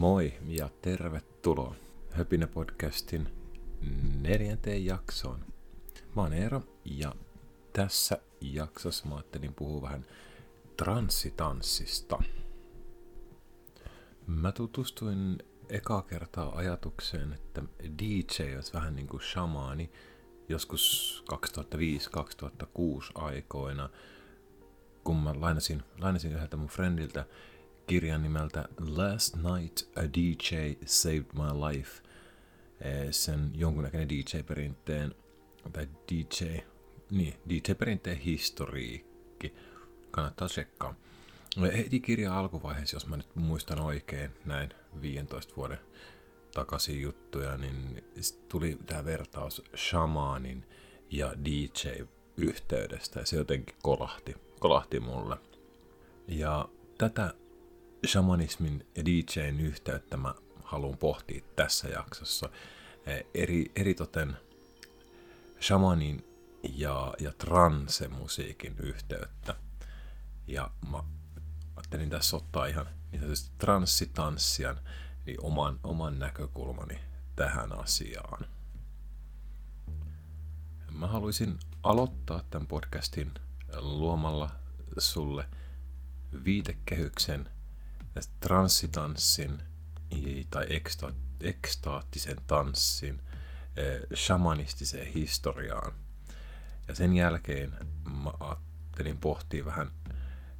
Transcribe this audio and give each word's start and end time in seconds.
Moi 0.00 0.32
ja 0.46 0.70
tervetuloa 0.82 1.74
Höpinä 2.10 2.46
podcastin 2.46 3.28
neljänteen 4.20 4.84
jaksoon. 4.84 5.44
Mä 6.16 6.22
oon 6.22 6.32
Eero 6.32 6.62
ja 6.84 7.14
tässä 7.72 8.18
jaksossa 8.40 9.08
mä 9.08 9.14
ajattelin 9.14 9.54
puhua 9.54 9.82
vähän 9.82 10.06
transsitanssista. 10.76 12.22
Mä 14.26 14.52
tutustuin 14.52 15.38
eka 15.68 16.02
kertaa 16.02 16.56
ajatukseen, 16.56 17.32
että 17.32 17.62
DJ 17.98 18.54
olisi 18.56 18.72
vähän 18.72 18.96
niin 18.96 19.08
kuin 19.08 19.22
shamaani 19.22 19.90
joskus 20.48 21.24
2005-2006 21.32 21.36
aikoina, 23.14 23.90
kun 25.04 25.16
mä 25.16 25.34
lainasin, 25.40 25.82
lainasin 25.98 26.32
yhdeltä 26.32 26.56
mun 26.56 26.68
friendiltä 26.68 27.26
kirjan 27.90 28.22
nimeltä 28.22 28.68
Last 28.80 29.36
Night 29.36 29.98
a 29.98 30.02
DJ 30.02 30.72
Saved 30.86 31.26
My 31.32 31.68
Life. 31.68 32.02
Eh, 32.80 33.08
sen 33.10 33.50
jonkunnäköinen 33.54 34.08
DJ-perinteen, 34.08 35.14
tai 35.72 35.88
DJ, 36.12 36.58
niin, 37.10 37.34
DJ-perinteen 37.48 38.16
historiikki. 38.16 39.54
Kannattaa 40.10 40.48
tsekkaa. 40.48 40.94
Heti 41.76 42.00
kirjan 42.00 42.34
alkuvaiheessa, 42.34 42.96
jos 42.96 43.06
mä 43.06 43.16
nyt 43.16 43.36
muistan 43.36 43.80
oikein 43.80 44.30
näin 44.44 44.70
15 45.02 45.56
vuoden 45.56 45.78
takaisin 46.54 47.00
juttuja, 47.00 47.56
niin 47.56 48.04
tuli 48.48 48.78
tämä 48.86 49.04
vertaus 49.04 49.62
shamanin 49.76 50.66
ja 51.10 51.32
DJ-yhteydestä 51.44 53.20
ja 53.20 53.26
se 53.26 53.36
jotenkin 53.36 53.76
kolahti, 53.82 54.34
kolahti 54.60 55.00
mulle. 55.00 55.36
Ja 56.28 56.68
tätä 56.98 57.34
shamanismin 58.06 58.86
ja 58.96 59.04
DJn 59.04 59.60
yhteyttä 59.60 60.16
mä 60.16 60.34
haluan 60.64 60.98
pohtia 60.98 61.42
tässä 61.56 61.88
jaksossa. 61.88 62.50
Eh, 63.06 63.24
eri, 63.34 63.72
eritoten 63.76 64.36
shamanin 65.60 66.24
ja, 66.76 67.14
ja 67.18 67.32
transe-musiikin 67.32 68.76
yhteyttä. 68.78 69.54
Ja 70.46 70.70
mä 70.90 71.02
ajattelin 71.76 72.10
tässä 72.10 72.36
ottaa 72.36 72.66
ihan 72.66 72.86
niin 73.12 73.22
transsitanssian 73.58 74.80
niin 75.26 75.44
oman, 75.44 75.80
oman 75.84 76.18
näkökulmani 76.18 77.00
tähän 77.36 77.80
asiaan. 77.80 78.46
Mä 80.92 81.06
haluaisin 81.06 81.58
aloittaa 81.82 82.42
tämän 82.50 82.66
podcastin 82.66 83.32
luomalla 83.80 84.50
sulle 84.98 85.46
viitekehyksen– 86.44 87.48
transsitanssin 88.40 89.62
tai 90.50 90.66
eksta, 90.70 91.12
ekstaattisen 91.40 92.36
tanssin 92.46 93.22
eh, 93.76 94.00
shamanistiseen 94.14 95.12
historiaan. 95.12 95.92
Ja 96.88 96.94
sen 96.94 97.16
jälkeen 97.16 97.72
mä 98.22 98.32
ajattelin 98.40 99.18
pohtia 99.18 99.64
vähän 99.64 99.90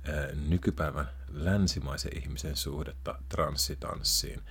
eh, 0.04 0.36
nykypäivän 0.48 1.10
länsimaisen 1.28 2.18
ihmisen 2.18 2.56
suhdetta 2.56 3.22
transsitanssiin, 3.28 4.42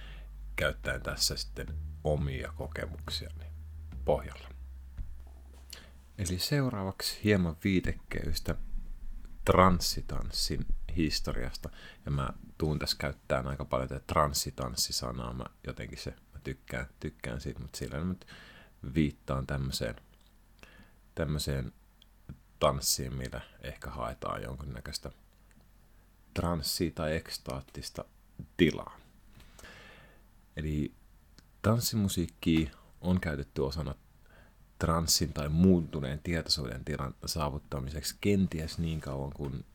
käyttäen 0.55 1.01
tässä 1.01 1.37
sitten 1.37 1.67
omia 2.03 2.53
kokemuksiani 2.55 3.45
pohjalla. 4.05 4.49
Eli 6.17 6.39
seuraavaksi 6.39 7.19
hieman 7.23 7.57
viitekeystä 7.63 8.55
transsitanssin 9.45 10.65
historiasta. 10.99 11.69
Ja 12.05 12.11
mä 12.11 12.29
tuun 12.57 12.79
tässä 12.79 12.97
käyttämään 12.99 13.47
aika 13.47 13.65
paljon 13.65 13.89
tätä 13.89 14.05
transsitanssisanaa. 14.07 15.33
Mä 15.33 15.45
jotenkin 15.67 15.97
se, 15.97 16.09
mä 16.09 16.39
tykkään, 16.43 16.87
tykkään 16.99 17.41
siitä, 17.41 17.59
mutta 17.59 17.77
sillä 17.77 18.03
nyt 18.03 18.27
viittaan 18.95 19.47
tämmöiseen, 19.47 19.95
tämmöiseen 21.15 21.73
tanssiin, 22.59 23.15
millä 23.15 23.41
ehkä 23.61 23.89
haetaan 23.89 24.41
jonkunnäköistä 24.41 25.11
transsia 26.33 26.91
tai 26.95 27.15
ekstaattista 27.15 28.05
tilaa. 28.57 28.99
Eli 30.57 30.93
tanssimusiikki 31.61 32.71
on 33.01 33.19
käytetty 33.19 33.61
osana 33.61 33.95
transsin 34.79 35.33
tai 35.33 35.49
muuntuneen 35.49 36.19
tietoisuuden 36.23 36.85
tilan 36.85 37.15
saavuttamiseksi 37.25 38.15
kenties 38.21 38.77
niin 38.77 39.01
kauan 39.01 39.31
kuin, 39.33 39.65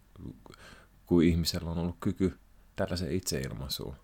kuin 1.07 1.29
ihmisellä 1.29 1.71
on 1.71 1.79
ollut 1.79 1.97
kyky 2.01 2.39
tällaisen 2.77 3.13
itseilmaisuun. 3.13 3.97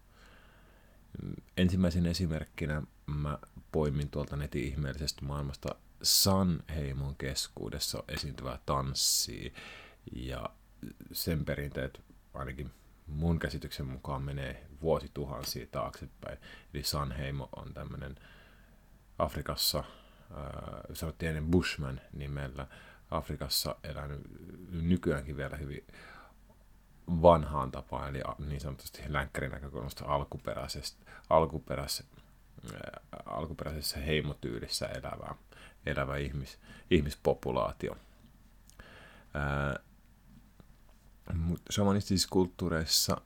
Ensimmäisen 1.57 2.07
esimerkkinä 2.07 2.83
mä 3.07 3.39
poimin 3.73 4.11
tuolta 4.11 4.37
netin 4.37 4.65
ihmeellisestä 4.65 5.25
maailmasta 5.25 5.75
Sanheimon 6.03 7.17
keskuudessa 7.17 8.05
esiintyvää 8.09 8.59
tanssia. 8.67 9.51
Ja 10.13 10.51
sen 11.13 11.45
perinteet 11.45 12.01
ainakin 12.35 12.71
mun 13.07 13.39
käsityksen 13.39 13.87
mukaan 13.87 14.23
menee 14.23 14.67
vuosituhansia 14.83 15.67
taaksepäin. 15.67 16.39
Eli 16.75 16.83
Sanheimo 16.83 17.49
on 17.57 17.75
tämmöinen 17.75 18.17
Afrikassa, 19.19 19.79
äh, 19.79 19.85
sanottiin 20.93 21.29
ennen 21.29 21.51
Bushman 21.51 22.01
nimellä, 22.13 22.67
Afrikassa 23.11 23.77
elänyt 23.85 24.21
nykyäänkin 24.71 25.37
vielä 25.37 25.57
hyvin 25.57 25.87
vanhaan 27.23 27.71
tapaan, 27.73 28.09
eli 28.09 28.23
niin 28.49 28.61
sanotusti 28.61 29.03
länkkärin 29.07 29.51
näkökulmasta 29.51 30.05
alkuperäisessä, 30.07 30.97
alkuperäisessä, 31.31 32.05
alkuperäisessä 33.27 33.99
heimotyylissä 33.99 34.87
elävä, 34.87 35.35
elävä 35.87 36.17
ihmis, 36.17 36.59
ihmispopulaatio. 36.91 37.97
Mutta 41.35 41.73
shamanistisissa 41.73 42.29
kulttuureissa 42.31 43.21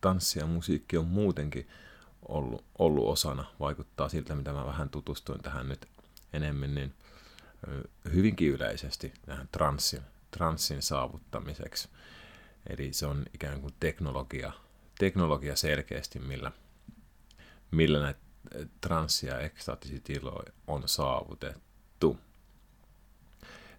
tanssi 0.00 0.38
ja 0.38 0.46
musiikki 0.46 0.96
on 0.96 1.06
muutenkin 1.06 1.68
ollut, 2.28 2.64
ollut 2.78 3.08
osana, 3.08 3.44
vaikuttaa 3.60 4.08
siltä, 4.08 4.34
mitä 4.34 4.52
mä 4.52 4.66
vähän 4.66 4.88
tutustuin 4.88 5.42
tähän 5.42 5.68
nyt 5.68 5.88
enemmän, 6.32 6.74
niin 6.74 6.94
hyvinkin 8.12 8.50
yleisesti 8.50 9.12
tähän 9.26 9.48
transsin, 9.52 10.02
transsin 10.30 10.82
saavuttamiseksi. 10.82 11.88
Eli 12.66 12.92
se 12.92 13.06
on 13.06 13.24
ikään 13.34 13.60
kuin 13.60 13.74
teknologia, 13.80 14.52
teknologia 14.98 15.56
selkeästi, 15.56 16.18
millä, 16.18 16.52
millä 17.70 18.00
näitä 18.02 18.20
transsia 18.80 19.34
ja 19.34 19.40
ekstaattisia 19.40 20.00
tiloja 20.04 20.52
on 20.66 20.82
saavutettu. 20.88 22.18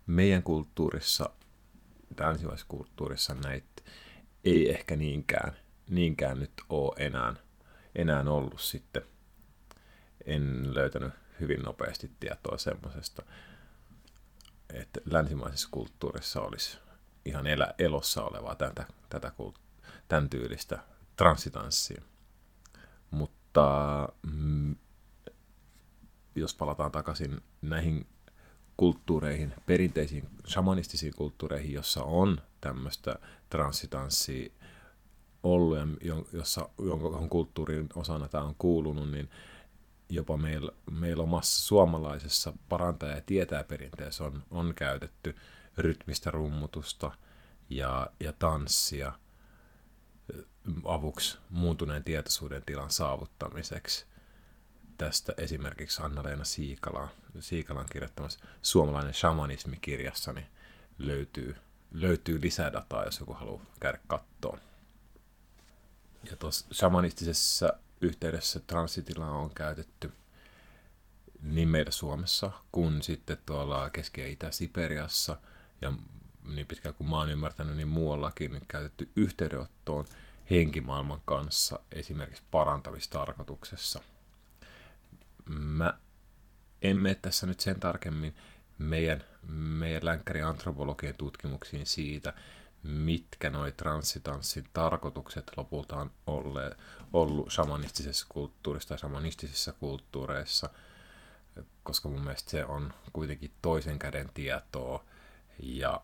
Meidän 0.08 0.44
kulttuurissa, 0.44 1.30
länsimaisessa 2.20 3.34
näitä 3.34 3.82
ei 4.44 4.70
ehkä 4.70 4.96
niinkään, 4.96 5.54
niinkään 5.90 6.40
nyt 6.40 6.54
ole 6.70 6.94
enää, 6.98 7.36
enää 7.96 8.22
ollut 8.22 8.62
sitten. 8.62 9.02
En 10.26 10.76
löytänyt 10.76 11.14
hyvin 11.40 11.62
nopeasti 11.62 12.12
tietoa 12.20 12.58
semmoisesta, 12.58 13.24
että 14.74 15.02
länsimaisessa 15.06 15.68
kulttuurissa 15.72 16.42
olisi 16.42 16.78
ihan 17.26 17.48
elä, 17.48 17.74
elossa 17.80 18.24
olevaa 18.24 18.56
tätä, 18.56 18.86
tätä 19.10 19.32
tämän 20.08 20.30
tyylistä 20.30 20.80
transsitanssia. 21.16 22.02
Mutta 23.12 24.10
mm, 24.34 24.76
jos 26.36 26.56
palataan 26.56 26.92
takaisin 26.92 27.42
näihin 27.62 28.08
kulttuureihin, 28.78 29.54
perinteisiin 29.66 30.30
shamanistisiin 30.48 31.14
kulttuureihin, 31.16 31.74
jossa 31.74 32.04
on 32.04 32.42
tämmöistä 32.62 33.16
transsitanssia 33.50 34.52
ollut 35.44 35.78
ja 35.78 36.16
jossa, 36.34 36.70
jonka 36.80 37.28
kulttuurin 37.30 37.90
osana 37.96 38.28
tämä 38.28 38.44
on 38.44 38.56
kuulunut, 38.58 39.12
niin 39.12 39.30
jopa 40.10 40.38
meillä, 40.38 40.72
meillä 40.92 41.24
omassa 41.24 41.62
suomalaisessa 41.62 42.54
parantaja- 42.70 43.16
ja 43.16 43.22
tietää 43.26 43.64
perinteessä 43.64 44.24
on, 44.24 44.44
on 44.52 44.74
käytetty 44.76 45.36
rytmistä 45.78 46.32
rummutusta 46.32 47.12
ja, 47.70 48.10
ja 48.20 48.34
tanssia 48.34 49.14
avuksi 50.84 51.38
muuntuneen 51.50 52.04
tietoisuuden 52.04 52.64
tilan 52.66 52.92
saavuttamiseksi. 52.92 54.06
Tästä 54.98 55.34
esimerkiksi 55.38 56.02
Anna-Leena 56.02 56.44
Siikala, 56.44 57.08
Siikalan 57.40 57.86
kirjoittamassa 57.92 58.40
Suomalainen 58.62 59.14
shamanismi-kirjassa 59.14 60.34
niin 60.34 60.48
löytyy, 60.98 61.56
löytyy 61.92 62.42
lisää 62.42 62.74
dataa, 62.74 63.06
jos 63.06 63.20
joku 63.20 63.34
haluaa 63.34 63.66
käydä 63.80 64.00
kattoon. 64.08 64.60
Ja 66.30 66.36
tuossa 66.36 66.66
shamanistisessa 66.74 67.74
yhteydessä 68.02 68.60
transitilaa 68.60 69.32
on 69.32 69.54
käytetty 69.54 70.12
niin 71.42 71.68
meillä 71.68 71.92
Suomessa 71.92 72.52
kuin 72.72 73.02
sitten 73.02 73.38
tuolla 73.46 73.90
Keski- 73.90 74.22
ja 74.22 74.28
Itä-Siperiassa 74.28 75.38
ja 75.82 75.94
niin 76.44 76.68
pitkään 76.68 76.96
kuin 76.96 77.10
mä 77.10 77.18
oon 77.18 77.30
ymmärtänyt, 77.30 77.76
niin 77.76 77.88
muuallakin 77.88 78.52
niin 78.52 78.66
käytetty 78.68 79.10
yhteydenottoon 79.16 80.06
henkimaailman 80.50 81.22
kanssa 81.26 81.80
esimerkiksi 81.92 82.44
parantamistarkoituksessa. 82.52 84.02
Mä 85.50 85.94
en 86.82 87.02
mene 87.02 87.16
tässä 87.16 87.48
nyt 87.48 87.60
sen 87.60 87.80
tarkemmin 87.80 88.36
meidän, 88.78 89.24
meidän 89.50 90.06
länkkäriantropologian 90.06 91.16
tutkimuksiin 91.18 91.86
siitä, 91.86 92.34
mitkä 92.84 93.50
noi 93.50 93.72
transsitanssin 93.72 94.66
tarkoitukset 94.74 95.52
lopulta 95.58 95.96
on 95.96 96.12
olleet, 96.28 96.78
ollut 97.14 97.52
shamanistisessa 97.52 98.26
kulttuurissa 98.30 98.90
tai 98.90 98.98
shamanistisissa 98.98 99.74
kulttuureissa, 99.74 100.70
koska 101.84 102.10
mun 102.10 102.22
mielestä 102.22 102.52
se 102.52 102.66
on 102.66 102.94
kuitenkin 103.14 103.52
toisen 103.62 104.00
käden 104.00 104.30
tietoa 104.34 105.04
ja 105.60 106.02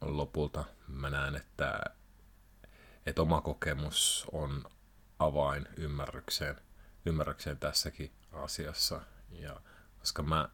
lopulta 0.00 0.64
mä 0.88 1.10
näen, 1.10 1.36
että, 1.36 1.80
että 3.06 3.22
oma 3.22 3.40
kokemus 3.40 4.26
on 4.32 4.64
avain 5.18 5.68
ymmärrykseen, 5.76 6.56
ymmärrykseen 7.06 7.58
tässäkin 7.58 8.12
asiassa. 8.32 9.00
Ja 9.30 9.60
koska 9.98 10.22
mä, 10.22 10.48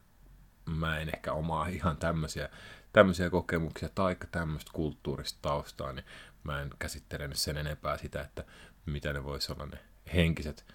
mä 0.65 0.99
en 0.99 1.09
ehkä 1.13 1.33
omaa 1.33 1.67
ihan 1.67 1.97
tämmöisiä, 1.97 2.49
tämmöisiä 2.93 3.29
kokemuksia 3.29 3.89
tai 3.95 4.17
tämmöistä 4.31 4.71
kulttuurista 4.73 5.39
taustaa, 5.41 5.93
niin 5.93 6.05
mä 6.43 6.61
en 6.61 6.69
käsittele 6.79 7.29
sen 7.33 7.57
enempää 7.57 7.97
sitä, 7.97 8.21
että 8.21 8.43
mitä 8.85 9.13
ne 9.13 9.23
voisi 9.23 9.51
olla 9.51 9.65
ne 9.65 9.79
henkiset, 10.13 10.65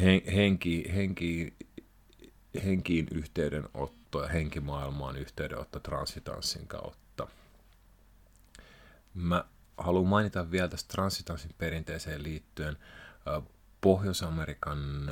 hen, 0.00 0.22
henki, 0.34 0.94
henki, 0.94 1.54
henkiin 2.64 3.06
yhteydenotto 3.14 4.05
ja 4.22 4.28
henkimaailmaan 4.28 5.16
yhteydenotto 5.16 5.80
transitanssin 5.80 6.66
kautta. 6.66 7.28
Mä 9.14 9.44
haluan 9.76 10.06
mainita 10.06 10.50
vielä 10.50 10.68
tästä 10.68 10.92
transitanssin 10.92 11.54
perinteeseen 11.58 12.22
liittyen 12.22 12.76
Pohjois-Amerikan 13.80 15.10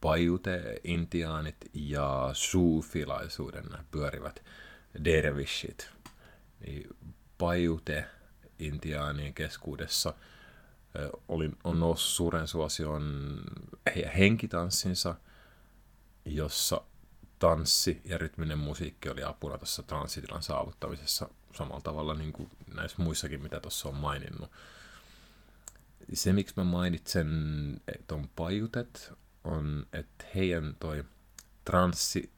pajute-intiaanit 0.00 1.56
ja 1.74 2.30
suufilaisuuden 2.32 3.64
pyörivät 3.90 4.44
dervishit. 5.04 5.90
Niin 6.60 6.96
pajute-intiaanien 7.38 9.34
keskuudessa 9.34 10.14
oli, 11.28 11.50
on 11.64 11.80
noussut 11.80 12.16
suuren 12.16 12.48
suosion 12.48 13.36
henkitanssinsa, 14.18 15.14
jossa 16.24 16.80
tanssi 17.40 18.00
ja 18.04 18.18
rytminen 18.18 18.58
musiikki 18.58 19.08
oli 19.08 19.22
apuna 19.22 19.58
tuossa 19.58 19.82
transsitilan 19.82 20.42
saavuttamisessa 20.42 21.28
samalla 21.54 21.80
tavalla 21.80 22.14
niin 22.14 22.32
kuin 22.32 22.50
näissä 22.74 23.02
muissakin, 23.02 23.42
mitä 23.42 23.60
tuossa 23.60 23.88
on 23.88 23.94
maininnut. 23.94 24.50
Se, 26.12 26.32
miksi 26.32 26.54
mä 26.56 26.64
mainitsen 26.64 27.30
tuon 28.06 28.28
pajutet, 28.36 29.12
on, 29.44 29.86
että 29.92 30.24
heidän 30.34 30.76
toi 30.80 31.04
transsi 31.64 32.32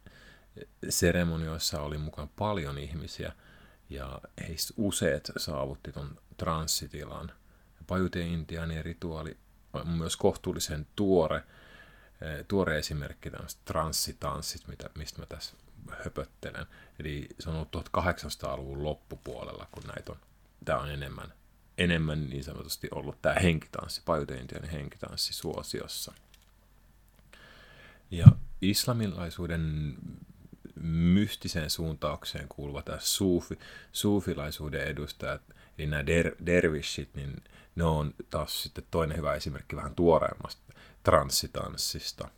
seremonioissa 0.89 1.83
oli 1.83 1.99
mukaan 1.99 2.29
paljon 2.29 2.79
ihmisiä 2.79 3.33
ja 3.91 4.21
heistä 4.49 4.75
useat 4.77 5.33
saavutti 5.37 5.93
ton 5.93 6.19
transsitilan. 6.37 7.33
Pajuteen 7.87 8.29
intiaanien 8.29 8.85
rituaali 8.85 9.37
on 9.73 9.89
myös 9.89 10.17
kohtuullisen 10.17 10.87
tuore, 10.97 11.43
tuore 12.49 12.79
esimerkki 12.79 13.31
tämmöistä 13.31 13.61
transsitanssista, 13.65 14.69
mitä, 14.69 14.91
mistä 14.99 15.21
mä 15.21 15.27
tässä 15.27 15.57
höpöttelen. 16.05 16.67
Eli 16.99 17.29
se 17.39 17.51
on 17.51 17.57
ollut 17.57 17.77
1800-luvun 17.77 18.85
loppupuolella, 18.85 19.69
kun 19.73 19.83
näitä 19.83 20.13
on. 20.13 20.19
Tämä 20.65 20.79
on 20.79 20.91
enemmän, 20.91 21.33
enemmän 21.79 22.31
niin 22.31 22.45
sanotusti 22.45 22.89
ollut 22.91 23.23
tämä 23.23 23.35
henkitanssi, 23.35 24.03
pajuteen 24.05 24.49
henkitanssi 24.73 25.33
suosiossa. 25.33 26.13
Ja 28.11 28.27
islamilaisuuden 28.61 29.95
mystiseen 30.83 31.71
suuntaukseen 31.71 32.49
kuuluva 32.49 32.83
tämä 32.83 32.99
suufi, 33.01 33.59
suufilaisuuden 33.93 34.87
edustajat, 34.87 35.43
eli 35.79 35.87
nämä 35.87 36.07
der, 36.07 36.33
dervishit, 36.47 37.15
niin 37.15 37.45
ne 37.77 37.85
on 37.85 38.15
taas 38.31 38.63
sitten 38.63 38.85
toinen 38.91 39.17
hyvä 39.17 39.35
esimerkki 39.35 39.77
vähän 39.77 39.95
tuoreemmasta 39.95 40.72
transsitanssista. 41.03 42.29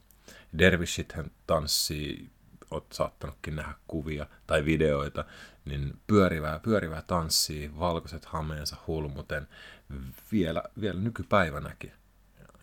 Dervishithän 0.59 1.31
tanssii, 1.47 2.31
oot 2.71 2.93
saattanutkin 2.93 3.57
nähdä 3.57 3.75
kuvia 3.87 4.27
tai 4.47 4.65
videoita, 4.65 5.25
niin 5.65 6.01
pyörivää, 6.07 6.59
pyörivää 6.59 7.03
tanssii, 7.03 7.79
valkoiset 7.79 8.25
hameensa 8.25 8.77
hulmuten 8.87 9.49
vielä, 10.33 10.63
vielä 10.81 11.01
nykypäivänäkin. 11.01 11.93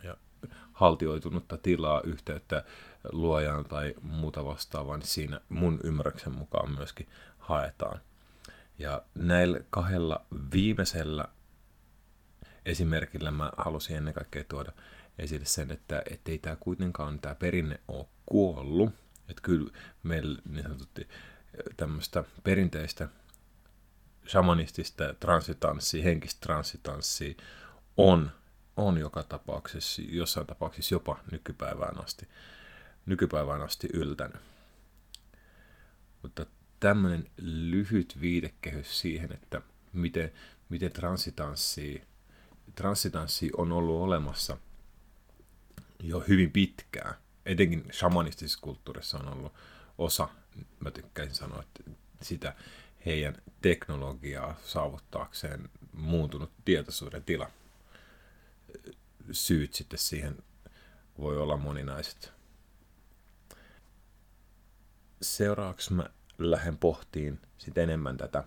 Ja, 0.04 0.18
haltioitunutta 0.74 1.58
tilaa, 1.58 2.02
yhteyttä 2.02 2.64
luojaan 3.12 3.66
tai 3.66 3.94
muuta 4.02 4.46
vastaavaa, 4.46 4.98
niin 4.98 5.08
siinä 5.08 5.42
mun 5.50 5.80
ymmärryksen 5.84 6.36
mukaan 6.36 6.72
myöskin 6.72 7.08
haetaan. 7.38 8.00
Ja 8.80 9.02
näillä 9.16 9.60
kahdella 9.70 10.26
viimeisellä 10.54 11.26
esimerkillä 12.66 13.32
mä 13.32 13.52
halusin 13.58 13.98
ennen 13.98 14.14
kaikkea 14.14 14.44
tuoda 14.44 14.72
esille 15.22 15.46
sen, 15.46 15.72
että 15.72 16.04
ei 16.26 16.38
tämä 16.38 16.56
kuitenkaan 16.56 17.20
tämä 17.20 17.36
perinne 17.36 17.80
ole 17.88 18.06
kuollut. 18.26 18.90
Että 19.30 19.42
kyllä 19.42 19.72
meillä 20.04 20.42
niin 20.50 20.64
sanotusti 20.64 21.08
tämmöistä 21.78 22.24
perinteistä 22.44 23.08
shamanistista 24.28 25.14
transitanssia, 25.14 26.04
henkistä 26.04 26.40
transitanssia 26.42 27.34
on, 27.98 28.32
on 28.78 28.98
joka 28.98 29.24
tapauksessa, 29.24 30.02
jossain 30.06 30.48
tapauksessa 30.48 30.96
jopa 30.96 31.20
nykypäivään 31.32 32.04
asti 32.04 32.28
nykypäivään 33.06 33.62
asti 33.62 33.88
yltänyt. 33.94 34.42
Mutta 36.22 36.46
tämmöinen 36.80 37.30
lyhyt 37.42 38.18
viidekehys 38.22 39.00
siihen, 39.00 39.34
että 39.34 39.62
miten, 39.94 40.32
miten 40.70 40.92
transitanssi, 40.92 42.02
transitanssi 42.76 43.50
on 43.58 43.72
ollut 43.72 44.02
olemassa 44.02 44.58
jo 46.04 46.20
hyvin 46.20 46.52
pitkään. 46.52 47.16
Etenkin 47.46 47.86
shamanistisessa 47.92 48.60
kulttuurissa 48.62 49.20
on 49.20 49.28
ollut 49.28 49.54
osa, 49.98 50.28
mä 50.80 50.92
tykkäisin 50.92 51.36
sanoa, 51.36 51.62
että 51.62 51.92
sitä 52.22 52.56
heidän 53.06 53.36
teknologiaa 53.62 54.56
saavuttaakseen 54.64 55.70
muuntunut 55.94 56.52
tietoisuuden 56.66 57.24
tila. 57.24 57.50
Syyt 59.32 59.74
sitten 59.74 60.00
siihen 60.00 60.38
voi 61.18 61.38
olla 61.38 61.58
moninaiset 61.58 62.42
seuraavaksi 65.22 65.94
mä 65.94 66.06
lähden 66.38 66.78
pohtiin 66.78 67.40
sit 67.58 67.78
enemmän 67.78 68.18
tätä 68.18 68.44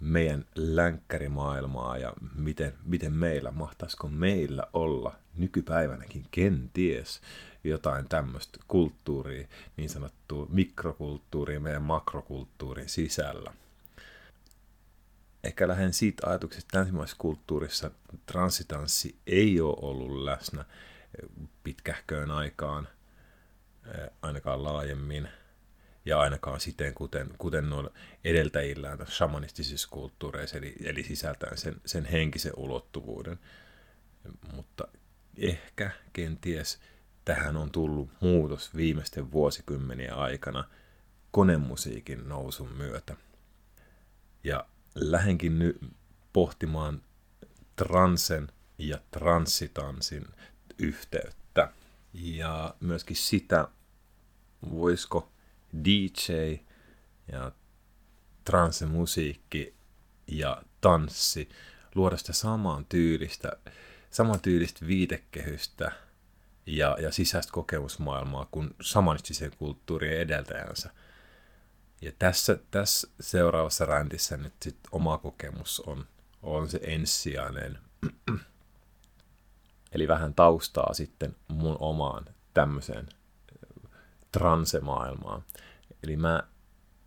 meidän 0.00 0.44
länkkärimaailmaa 0.54 1.98
ja 1.98 2.12
miten, 2.34 2.74
miten 2.84 3.12
meillä, 3.12 3.50
mahtaisiko 3.50 4.08
meillä 4.08 4.62
olla 4.72 5.16
nykypäivänäkin 5.36 6.26
kenties 6.30 7.20
jotain 7.64 8.08
tämmöistä 8.08 8.58
kulttuuria, 8.68 9.46
niin 9.76 9.88
sanottua 9.88 10.46
mikrokulttuuria 10.48 11.60
meidän 11.60 11.82
makrokulttuurin 11.82 12.88
sisällä. 12.88 13.52
Ehkä 15.44 15.68
lähden 15.68 15.92
siitä 15.92 16.26
ajatuksesta, 16.26 16.66
että 16.66 16.78
länsimaisessa 16.78 17.16
kulttuurissa 17.20 17.90
transitanssi 18.26 19.16
ei 19.26 19.60
ole 19.60 19.76
ollut 19.80 20.24
läsnä 20.24 20.64
pitkähköön 21.62 22.30
aikaan, 22.30 22.88
ainakaan 24.22 24.64
laajemmin– 24.64 25.28
ja 26.04 26.20
ainakaan 26.20 26.60
siten, 26.60 26.94
kuten, 26.94 27.30
kuten 27.38 27.70
noilla 27.70 27.90
edeltäjillään 28.24 29.06
shamanistisissa 29.06 29.88
kulttuureissa, 29.90 30.58
eli, 30.58 30.74
eli 30.84 31.02
sisältäen 31.02 31.58
sen, 31.58 31.80
sen 31.86 32.04
henkisen 32.04 32.52
ulottuvuuden. 32.56 33.38
Mutta 34.54 34.88
ehkä, 35.36 35.90
kenties, 36.12 36.80
tähän 37.24 37.56
on 37.56 37.70
tullut 37.70 38.10
muutos 38.20 38.76
viimeisten 38.76 39.32
vuosikymmenien 39.32 40.14
aikana 40.14 40.64
konemusiikin 41.30 42.28
nousun 42.28 42.72
myötä. 42.72 43.16
Ja 44.44 44.66
lähenkin 44.94 45.58
nyt 45.58 45.78
pohtimaan 46.32 47.02
transen 47.76 48.48
ja 48.78 48.98
transsitanssin 49.10 50.26
yhteyttä. 50.78 51.72
Ja 52.12 52.74
myöskin 52.80 53.16
sitä, 53.16 53.68
voisiko 54.70 55.29
DJ 55.84 56.56
ja 57.32 57.52
transemusiikki 58.44 59.74
ja 60.26 60.62
tanssi 60.80 61.48
luoda 61.94 62.16
sitä 62.16 62.32
saman 62.32 62.84
tyylistä, 62.84 63.52
saman 64.10 64.40
tyylistä 64.40 64.86
viitekehystä 64.86 65.92
ja, 66.66 66.96
ja 67.00 67.12
sisäistä 67.12 67.52
kokemusmaailmaa 67.52 68.48
kuin 68.50 68.70
samanistisen 68.80 69.50
kulttuurien 69.58 70.20
edeltäjänsä. 70.20 70.90
Ja 72.02 72.12
tässä, 72.18 72.58
tässä 72.70 73.08
seuraavassa 73.20 73.84
räntissä 73.84 74.36
nyt 74.36 74.54
sit 74.62 74.78
oma 74.92 75.18
kokemus 75.18 75.80
on, 75.80 76.06
on 76.42 76.68
se 76.68 76.80
ensisijainen 76.82 77.78
Eli 79.92 80.08
vähän 80.08 80.34
taustaa 80.34 80.94
sitten 80.94 81.36
mun 81.48 81.76
omaan 81.80 82.24
tämmöiseen 82.54 83.08
transemaailmaan. 84.32 85.42
Eli 86.02 86.16
mä 86.16 86.42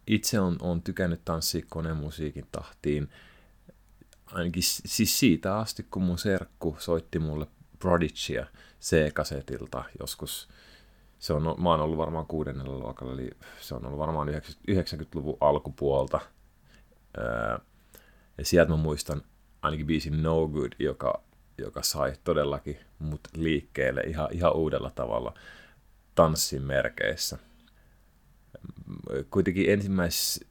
itse 0.08 0.40
on, 0.40 0.58
on 0.62 0.82
tykännyt 0.82 1.26
tanssia 1.26 1.66
konemusiikin 1.70 2.48
tahtiin 2.52 3.10
ainakin 4.34 4.64
siis 4.64 5.20
siitä 5.20 5.58
asti, 5.58 5.84
kun 5.92 6.04
mun 6.04 6.18
serkku 6.18 6.76
soitti 6.80 7.20
mulle 7.20 7.48
Prodigya 7.80 8.46
C-kasetilta 8.82 9.84
joskus. 10.00 10.48
Se 11.20 11.34
on, 11.34 11.56
mä 11.58 11.70
oon 11.70 11.82
ollut 11.82 11.98
varmaan 11.98 12.26
kuudennella 12.26 12.80
luokalla, 12.80 13.14
eli 13.14 13.30
se 13.60 13.76
on 13.76 13.86
ollut 13.86 14.00
varmaan 14.00 14.28
90-luvun 14.72 15.38
alkupuolta. 15.42 16.20
ja 18.38 18.46
sieltä 18.46 18.72
mä 18.72 18.78
muistan 18.78 19.22
ainakin 19.62 19.88
biisin 19.88 20.24
No 20.24 20.48
Good, 20.48 20.72
joka, 20.80 21.24
joka 21.58 21.84
sai 21.84 22.14
todellakin 22.24 22.80
mut 23.00 23.22
liikkeelle 23.36 24.02
ihan, 24.02 24.28
ihan 24.32 24.56
uudella 24.56 24.90
tavalla 24.90 25.34
tanssin 26.16 26.62
merkeissä. 26.62 27.38
Kuitenkin 29.30 29.70
ensimmäisessä 29.70 30.46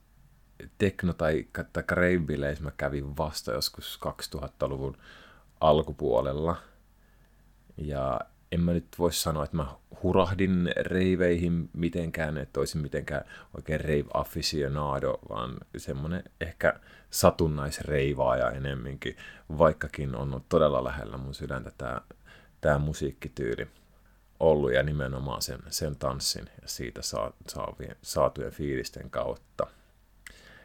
tekno- 0.78 1.14
tai, 1.14 1.47
tai 1.73 1.85
mä 2.61 2.71
kävin 2.76 3.16
vasta 3.16 3.52
joskus 3.52 4.00
2000-luvun 4.37 4.97
alkupuolella. 5.61 6.57
Ja 7.76 8.21
en 8.52 8.61
mä 8.61 8.73
nyt 8.73 8.87
voi 8.99 9.12
sanoa, 9.12 9.45
että 9.45 9.57
mä 9.57 9.66
hurahdin 10.02 10.71
reiveihin 10.76 11.71
mitenkään, 11.73 12.38
että 12.38 12.61
olisin 12.61 12.81
mitenkään 12.81 13.25
oikein 13.57 13.81
rave 13.81 14.04
aficionado, 14.14 15.19
vaan 15.28 15.57
semmonen 15.76 16.25
ehkä 16.40 16.81
satunnaisreivaaja 17.11 18.50
enemminkin, 18.50 19.16
vaikkakin 19.59 20.14
on 20.14 20.45
todella 20.49 20.85
lähellä 20.85 21.16
mun 21.16 21.35
sydäntä 21.35 21.73
tämä 21.78 22.00
tää 22.61 22.78
musiikkityyli 22.78 23.69
ollut 24.43 24.73
ja 24.73 24.83
nimenomaan 24.83 25.43
sen, 25.43 25.61
sen 25.69 25.97
tanssin 25.97 26.51
ja 26.63 26.69
siitä 26.69 27.03
saa, 27.03 27.33
saavien, 27.49 27.97
saatujen 28.03 28.53
fiilisten 28.53 29.11
kautta. 29.11 29.67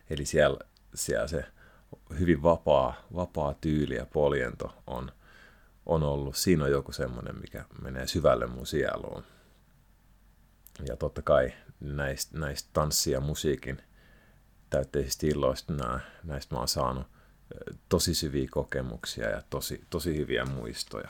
Eli 0.10 0.26
siellä, 0.26 0.60
siellä 0.96 1.28
se 1.28 1.46
hyvin 2.20 2.44
vapaa, 2.44 2.96
vapaa 3.16 3.54
tyyli 3.54 3.96
ja 3.96 4.06
poljento 4.06 4.84
on, 4.88 5.12
on 5.86 6.04
ollut. 6.04 6.36
Siinä 6.36 6.64
on 6.64 6.72
joku 6.72 6.92
semmoinen, 6.92 7.42
mikä 7.42 7.66
menee 7.82 8.08
syvälle 8.08 8.48
mun 8.48 8.68
sieluun. 8.68 9.24
Ja 10.88 10.96
totta 10.96 11.22
kai 11.22 11.54
näistä, 11.80 12.40
näistä 12.40 12.70
tanssi- 12.74 13.12
ja 13.12 13.22
musiikin 13.22 13.82
täytteisistä 14.70 15.28
illoista 15.28 15.74
nää, 15.74 16.00
näistä 16.24 16.56
mä 16.56 16.60
oon 16.60 16.68
saanut 16.68 17.08
tosi 17.90 18.14
syviä 18.14 18.48
kokemuksia 18.52 19.30
ja 19.30 19.42
tosi, 19.50 19.82
tosi 19.90 20.18
hyviä 20.18 20.46
muistoja. 20.46 21.10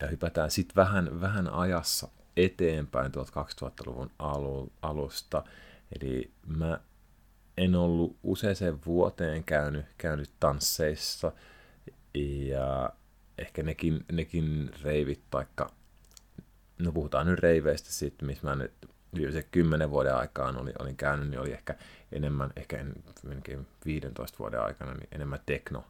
Ja 0.00 0.06
hypätään 0.06 0.50
sitten 0.50 0.76
vähän, 0.76 1.20
vähän 1.20 1.48
ajassa 1.48 2.08
eteenpäin 2.36 3.12
tuolta 3.12 3.46
2000-luvun 3.62 4.10
alu, 4.18 4.72
alusta. 4.82 5.44
Eli 6.00 6.30
mä 6.46 6.80
en 7.56 7.74
ollut 7.74 8.16
useaseen 8.22 8.78
vuoteen 8.86 9.44
käynyt, 9.44 9.86
käynyt 9.98 10.30
tansseissa 10.40 11.32
ja 12.48 12.90
ehkä 13.38 13.62
nekin, 13.62 14.04
nekin 14.12 14.70
reivit, 14.82 15.20
taikka 15.30 15.70
no 16.78 16.92
puhutaan 16.92 17.26
nyt 17.26 17.38
reiveistä 17.38 17.92
sitten, 17.92 18.26
missä 18.26 18.46
mä 18.46 18.56
nyt 18.56 18.72
viimeisen 19.14 19.44
kymmenen 19.50 19.90
vuoden 19.90 20.14
aikaan 20.14 20.56
olin, 20.56 20.74
olin 20.78 20.96
käynyt, 20.96 21.28
niin 21.28 21.40
oli 21.40 21.52
ehkä 21.52 21.74
enemmän, 22.12 22.50
ehkä 22.56 22.78
en, 22.78 22.92
15 23.84 24.38
vuoden 24.38 24.60
aikana, 24.60 24.94
niin 24.94 25.08
enemmän 25.12 25.40
tekno, 25.46 25.84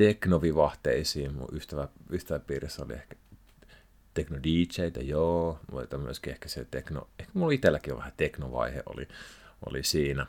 teknovivahteisiin. 0.00 1.34
Mun 1.34 1.48
ystävä, 1.52 1.88
ystäväpiirissä 2.10 2.84
oli 2.84 2.92
ehkä 2.92 3.16
tekno 4.14 4.38
DJtä, 4.42 5.00
joo, 5.00 5.58
mutta 5.72 5.98
myöskin 5.98 6.32
ehkä 6.32 6.48
se 6.48 6.66
tekno, 6.70 7.08
ehkä 7.18 7.32
mulla 7.34 7.52
itselläkin 7.52 7.96
vähän 7.96 8.12
teknovaihe 8.16 8.82
oli, 8.86 9.08
oli 9.66 9.82
siinä. 9.82 10.26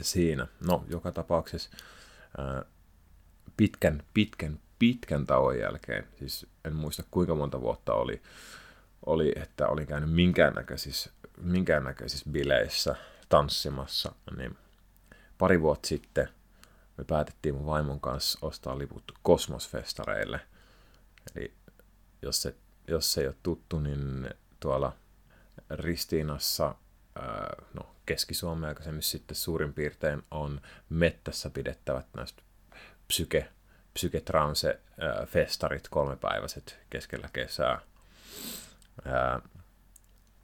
siinä. 0.00 0.46
No, 0.66 0.84
joka 0.88 1.12
tapauksessa 1.12 1.70
ää, 2.38 2.64
pitkän, 3.56 4.02
pitkän, 4.14 4.58
pitkän 4.78 5.26
tauon 5.26 5.58
jälkeen, 5.58 6.06
siis 6.18 6.46
en 6.64 6.74
muista 6.74 7.02
kuinka 7.10 7.34
monta 7.34 7.60
vuotta 7.60 7.94
oli, 7.94 8.22
oli 9.06 9.32
että 9.36 9.68
olin 9.68 9.86
käynyt 9.86 10.12
minkäännäköisissä, 10.12 11.10
minkäännäköisissä 11.40 12.30
bileissä 12.30 12.96
tanssimassa, 13.28 14.12
niin 14.36 14.56
pari 15.38 15.60
vuotta 15.60 15.88
sitten 15.88 16.28
me 16.98 17.04
päätettiin 17.04 17.54
mun 17.54 17.66
vaimon 17.66 18.00
kanssa 18.00 18.38
ostaa 18.42 18.78
liput 18.78 19.12
kosmosfestareille. 19.22 20.40
Eli 21.34 21.54
jos 22.22 22.42
se, 22.42 22.54
jos 22.88 23.12
se 23.12 23.20
ei 23.20 23.26
ole 23.26 23.36
tuttu, 23.42 23.80
niin 23.80 24.30
tuolla 24.60 24.92
Ristiinassa 25.70 26.74
no, 27.74 27.94
Keski-Suomea, 28.06 28.74
nyt 28.86 29.04
sitten 29.04 29.36
suurin 29.36 29.72
piirtein 29.72 30.22
on 30.30 30.60
mettässä 30.88 31.50
pidettävät 31.50 32.06
näistä 32.16 32.42
psyke, 33.08 33.48
psyketrance-festarit 33.98 35.88
kolmepäiväiset 35.90 36.78
keskellä 36.90 37.28
kesää. 37.32 37.80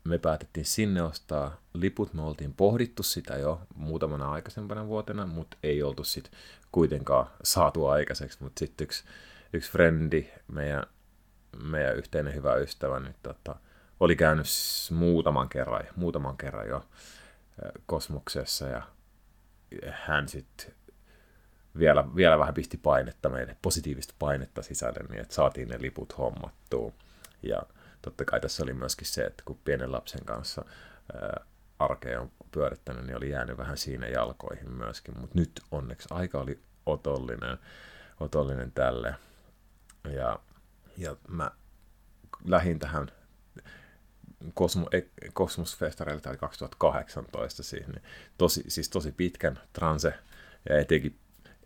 Me 0.05 0.19
päätettiin 0.19 0.67
sinne 0.67 1.03
ostaa 1.03 1.61
liput, 1.75 2.15
me 2.15 2.23
oltiin 2.23 2.55
pohdittu 2.55 3.03
sitä 3.03 3.35
jo 3.37 3.61
muutamana 3.75 4.33
aikaisempana 4.33 4.87
vuotena, 4.87 5.27
mutta 5.27 5.57
ei 5.63 5.83
oltu 5.83 6.05
sitten 6.05 6.33
kuitenkaan 6.73 7.27
saatu 7.43 7.87
aikaiseksi, 7.87 8.43
mutta 8.43 8.59
sitten 8.59 8.85
yksi, 8.85 9.05
yksi 9.53 9.73
frendi, 9.73 10.27
meidän, 10.53 10.83
meidän 11.63 11.97
yhteinen 11.97 12.35
hyvä 12.35 12.55
ystävä, 12.55 13.01
niin 13.01 13.15
tota, 13.23 13.57
oli 14.01 14.17
käynyt 14.17 14.47
muutaman 14.91 15.49
kerran, 15.49 15.85
muutaman 15.97 16.37
kerran 16.37 16.69
jo 16.69 16.85
kosmoksessa 17.87 18.67
ja 18.69 18.83
hän 19.91 20.29
sitten 20.29 20.75
vielä, 21.79 22.05
vielä 22.17 22.39
vähän 22.39 22.55
pisti 22.55 22.77
painetta 22.77 23.29
meille, 23.29 23.57
positiivista 23.63 24.15
painetta 24.19 24.63
sisälle, 24.63 25.01
niin 25.09 25.21
että 25.21 25.35
saatiin 25.35 25.69
ne 25.69 25.77
liput 25.81 26.19
hommattua. 26.19 26.93
Ja 27.43 27.63
totta 28.03 28.25
kai 28.25 28.41
tässä 28.41 28.63
oli 28.63 28.75
myöskin 28.75 29.07
se, 29.07 29.25
että 29.25 29.43
kun 29.47 29.61
pienen 29.65 29.93
lapsen 29.93 30.25
kanssa 30.25 30.65
arkea 31.79 32.21
on 32.21 32.31
pyörittänyt, 32.51 33.05
niin 33.07 33.17
oli 33.17 33.31
jäänyt 33.31 33.59
vähän 33.59 33.77
siinä 33.77 34.07
jalkoihin 34.07 34.73
myöskin. 34.73 35.19
Mutta 35.21 35.39
nyt 35.39 35.61
onneksi 35.71 36.09
aika 36.11 36.41
oli 36.41 36.61
otollinen, 36.87 37.59
otollinen 38.21 38.73
tälle. 38.73 39.15
Ja, 40.15 40.41
ja 40.97 41.17
mä 41.29 41.51
lähdin 42.45 42.79
tähän 42.79 43.09
Kosmo, 44.55 44.89
Kosmosfestareilta 45.33 46.31
oli 46.31 46.39
2018 46.39 47.63
siis, 47.63 47.87
niin 47.87 48.03
tosi, 48.39 48.65
siis 48.69 48.89
tosi 48.89 49.13
pitkän 49.13 49.61
transe 49.73 50.15
ja 50.69 50.79
etenkin 50.79 51.19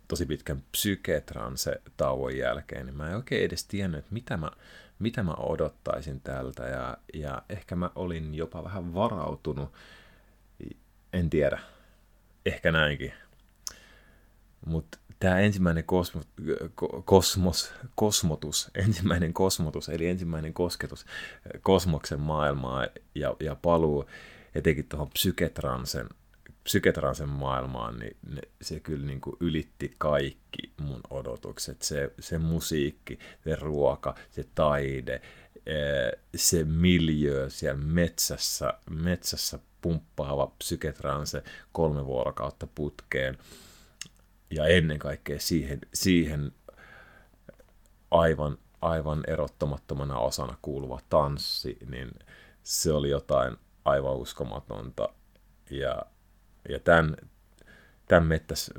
tosi 0.08 0.26
pitkän 0.26 0.62
psyketranse 0.72 1.82
tauon 1.96 2.36
jälkeen, 2.36 2.86
niin 2.86 2.96
mä 2.96 3.08
en 3.08 3.16
oikein 3.16 3.44
edes 3.44 3.64
tiennyt, 3.64 3.98
että 3.98 4.14
mitä 4.14 4.36
mä, 4.36 4.50
mitä 4.98 5.22
mä 5.22 5.34
odottaisin 5.34 6.20
tältä 6.20 6.62
ja, 6.62 6.96
ja 7.14 7.42
ehkä 7.48 7.76
mä 7.76 7.90
olin 7.94 8.34
jopa 8.34 8.64
vähän 8.64 8.94
varautunut, 8.94 9.72
en 11.12 11.30
tiedä, 11.30 11.58
ehkä 12.46 12.72
näinkin. 12.72 13.12
Mutta 14.66 14.98
tämä 15.20 15.38
ensimmäinen 15.38 15.84
kosmo, 15.84 16.22
kosmos, 17.04 17.72
kosmotus, 17.94 18.70
ensimmäinen 18.74 19.32
kosmotus, 19.32 19.88
eli 19.88 20.06
ensimmäinen 20.06 20.54
kosketus 20.54 21.06
kosmoksen 21.60 22.20
maailmaa 22.20 22.86
ja, 23.14 23.36
ja 23.40 23.54
paluu 23.54 24.04
etenkin 24.54 24.88
tuohon 24.88 25.10
psyketransen, 25.10 26.08
psyketransen 26.66 27.28
maailmaan, 27.28 27.98
niin 27.98 28.16
ne, 28.30 28.42
se 28.62 28.80
kyllä 28.80 29.06
niin 29.06 29.20
kuin 29.20 29.36
ylitti 29.40 29.94
kaikki 29.98 30.72
mun 30.80 31.00
odotukset. 31.10 31.82
Se, 31.82 32.12
se 32.20 32.38
musiikki, 32.38 33.18
se 33.44 33.56
ruoka, 33.56 34.14
se 34.30 34.44
taide, 34.54 35.22
se 36.34 36.64
miljö 36.64 37.50
siellä 37.50 37.80
metsässä, 37.80 38.74
metsässä 38.90 39.58
pumppaava 39.80 40.46
psyketranse 40.58 41.42
kolme 41.72 42.06
vuorokautta 42.06 42.66
putkeen– 42.74 43.38
ja 44.50 44.66
ennen 44.66 44.98
kaikkea 44.98 45.40
siihen, 45.40 45.80
siihen 45.94 46.52
aivan, 48.10 48.58
aivan 48.80 49.24
erottamattomana 49.26 50.18
osana 50.18 50.56
kuuluva 50.62 51.00
tanssi, 51.08 51.78
niin 51.90 52.10
se 52.62 52.92
oli 52.92 53.10
jotain 53.10 53.56
aivan 53.84 54.16
uskomatonta. 54.16 55.08
Ja, 55.70 56.02
ja 56.68 56.78
tämän, 56.78 57.16
tämän 58.08 58.26
mettäs, 58.26 58.70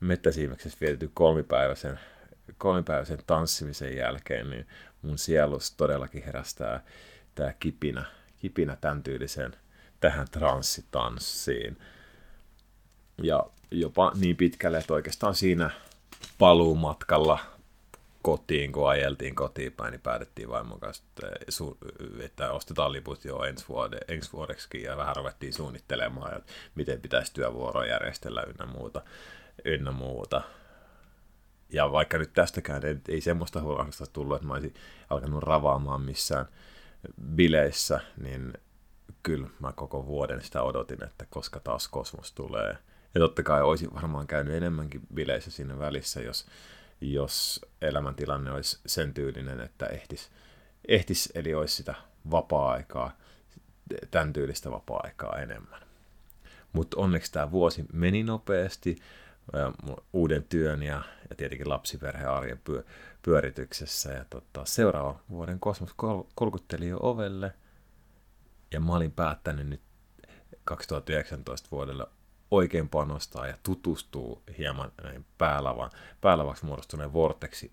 mettäsiimeksessä 0.00 0.78
vietetty 0.80 1.10
kolmipäiväisen, 1.14 2.00
kolmipäiväisen 2.58 3.18
tanssimisen 3.26 3.96
jälkeen, 3.96 4.50
niin 4.50 4.66
mun 5.02 5.18
sielus 5.18 5.70
todellakin 5.70 6.24
herästää 6.24 6.84
tämä 7.34 7.52
kipinä, 7.60 8.04
kipinä 8.38 8.76
tämän 8.80 9.02
tyyliseen 9.02 9.52
tähän 10.00 10.26
transsitanssiin. 10.30 11.78
Ja 13.22 13.46
jopa 13.70 14.12
niin 14.20 14.36
pitkälle, 14.36 14.78
että 14.78 14.94
oikeastaan 14.94 15.34
siinä 15.34 15.70
paluumatkalla 16.38 17.38
kotiin, 18.28 18.72
kun 18.72 18.88
ajeltiin 18.88 19.34
kotiin 19.34 19.72
päin, 19.72 19.90
niin 19.90 20.00
päätettiin 20.00 20.48
vaimon 20.48 20.80
kanssa, 20.80 21.04
että, 21.08 21.36
että 22.24 22.52
ostetaan 22.52 22.92
liput 22.92 23.24
jo 23.24 23.42
ensi, 23.42 23.64
vuode, 23.68 23.98
ensi 24.08 24.32
vuodeksi 24.32 24.82
ja 24.82 24.96
vähän 24.96 25.16
ruvettiin 25.16 25.52
suunnittelemaan, 25.52 26.36
että 26.36 26.52
miten 26.74 27.00
pitäisi 27.00 27.34
työvuoroa 27.34 27.86
järjestellä 27.86 28.42
ynnä 28.42 28.66
muuta. 28.66 29.02
Ynnä 29.64 29.92
muuta. 29.92 30.42
Ja 31.72 31.92
vaikka 31.92 32.18
nyt 32.18 32.32
tästäkään 32.32 32.84
ei, 32.84 32.96
ei 33.08 33.20
semmoista 33.20 33.60
huolahdusta 33.60 34.06
tullut, 34.06 34.36
että 34.36 34.46
mä 34.46 34.54
olisin 34.54 34.74
alkanut 35.10 35.42
ravaamaan 35.42 36.02
missään 36.02 36.46
bileissä, 37.34 38.00
niin 38.22 38.52
kyllä 39.22 39.48
mä 39.60 39.72
koko 39.72 40.06
vuoden 40.06 40.42
sitä 40.42 40.62
odotin, 40.62 41.04
että 41.04 41.26
koska 41.30 41.60
taas 41.60 41.88
kosmos 41.88 42.32
tulee. 42.32 42.78
Ja 43.14 43.20
totta 43.20 43.42
kai 43.42 43.62
olisin 43.62 43.94
varmaan 43.94 44.26
käynyt 44.26 44.54
enemmänkin 44.54 45.00
bileissä 45.14 45.50
siinä 45.50 45.78
välissä, 45.78 46.20
jos, 46.20 46.46
jos 47.00 47.60
elämäntilanne 47.82 48.50
olisi 48.50 48.78
sen 48.86 49.14
tyylinen, 49.14 49.60
että 49.60 49.86
ehtis, 49.86 50.30
ehtis 50.88 51.32
eli 51.34 51.54
olisi 51.54 51.76
sitä 51.76 51.94
vapaa-aikaa, 52.30 53.16
tämän 54.10 54.32
tyylistä 54.32 54.70
vapaa-aikaa 54.70 55.38
enemmän. 55.38 55.80
Mutta 56.72 57.00
onneksi 57.00 57.32
tämä 57.32 57.50
vuosi 57.50 57.84
meni 57.92 58.22
nopeasti 58.22 58.96
uuden 60.12 60.44
työn 60.44 60.82
ja, 60.82 61.02
ja 61.30 61.36
tietenkin 61.36 61.68
lapsiperhearjen 61.68 62.60
pyö, 62.64 62.84
pyörityksessä. 63.22 64.12
Ja 64.12 64.24
tota, 64.30 64.64
seuraava 64.64 65.20
vuoden 65.30 65.60
kosmos 65.60 65.90
kol- 65.96 66.24
kolkutteli 66.34 66.88
jo 66.88 66.98
ovelle 67.00 67.52
ja 68.72 68.80
mä 68.80 68.96
olin 68.96 69.12
päättänyt 69.12 69.66
nyt 69.66 69.80
2019 70.64 71.68
vuodelle 71.70 72.06
oikein 72.50 72.88
panostaa 72.88 73.46
ja 73.46 73.54
tutustuu 73.62 74.42
hieman 74.58 74.92
näihin 75.02 75.26
päälavan, 75.38 75.90
päälavaksi 76.20 76.64
muodostuneen 76.64 77.12
Vortexi 77.12 77.68